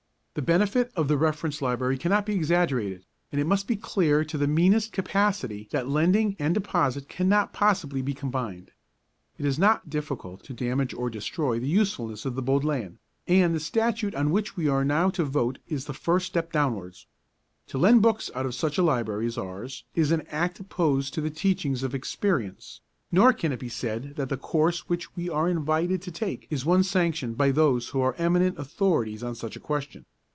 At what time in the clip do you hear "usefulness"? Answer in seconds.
11.67-12.23